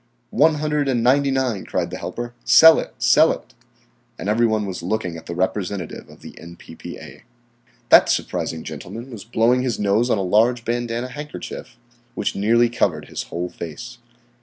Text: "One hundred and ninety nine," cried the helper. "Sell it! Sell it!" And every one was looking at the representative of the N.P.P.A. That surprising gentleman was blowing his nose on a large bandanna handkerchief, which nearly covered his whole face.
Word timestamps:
"One 0.33 0.55
hundred 0.55 0.87
and 0.87 1.03
ninety 1.03 1.29
nine," 1.29 1.63
cried 1.63 1.91
the 1.91 1.97
helper. 1.99 2.33
"Sell 2.43 2.79
it! 2.79 2.95
Sell 2.97 3.31
it!" 3.31 3.53
And 4.17 4.29
every 4.29 4.47
one 4.47 4.65
was 4.65 4.81
looking 4.81 5.15
at 5.15 5.27
the 5.27 5.35
representative 5.35 6.09
of 6.09 6.21
the 6.23 6.33
N.P.P.A. 6.39 7.21
That 7.89 8.09
surprising 8.09 8.63
gentleman 8.63 9.11
was 9.11 9.23
blowing 9.23 9.61
his 9.61 9.77
nose 9.77 10.09
on 10.09 10.17
a 10.17 10.23
large 10.23 10.65
bandanna 10.65 11.09
handkerchief, 11.09 11.77
which 12.15 12.35
nearly 12.35 12.67
covered 12.67 13.09
his 13.09 13.21
whole 13.29 13.49
face. 13.49 13.99